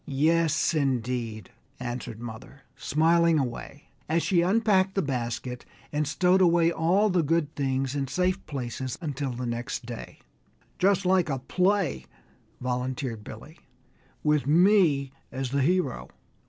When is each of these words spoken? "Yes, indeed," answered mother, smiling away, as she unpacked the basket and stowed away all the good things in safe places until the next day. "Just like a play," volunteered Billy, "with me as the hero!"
"Yes, 0.07 0.73
indeed," 0.73 1.51
answered 1.79 2.19
mother, 2.19 2.63
smiling 2.75 3.37
away, 3.37 3.91
as 4.09 4.23
she 4.23 4.41
unpacked 4.41 4.95
the 4.95 5.03
basket 5.03 5.63
and 5.93 6.07
stowed 6.07 6.41
away 6.41 6.71
all 6.71 7.11
the 7.11 7.21
good 7.21 7.53
things 7.55 7.93
in 7.93 8.07
safe 8.07 8.43
places 8.47 8.97
until 8.99 9.31
the 9.33 9.45
next 9.45 9.85
day. 9.85 10.17
"Just 10.79 11.05
like 11.05 11.29
a 11.29 11.37
play," 11.37 12.07
volunteered 12.59 13.23
Billy, 13.23 13.59
"with 14.23 14.47
me 14.47 15.11
as 15.31 15.51
the 15.51 15.61
hero!" 15.61 16.09